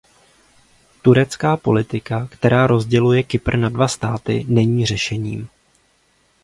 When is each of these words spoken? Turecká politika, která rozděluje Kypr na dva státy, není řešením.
Turecká 1.01 1.57
politika, 1.57 2.27
která 2.31 2.67
rozděluje 2.67 3.23
Kypr 3.23 3.57
na 3.57 3.69
dva 3.69 3.87
státy, 3.87 4.45
není 4.47 4.85
řešením. 4.85 5.47